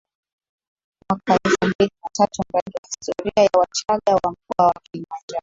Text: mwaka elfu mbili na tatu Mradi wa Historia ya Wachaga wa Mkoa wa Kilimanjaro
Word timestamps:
mwaka 1.09 1.33
elfu 1.43 1.55
mbili 1.65 1.91
na 2.03 2.09
tatu 2.13 2.41
Mradi 2.49 2.73
wa 2.75 2.85
Historia 2.87 3.43
ya 3.43 3.49
Wachaga 3.59 4.15
wa 4.15 4.31
Mkoa 4.31 4.65
wa 4.67 4.73
Kilimanjaro 4.83 5.39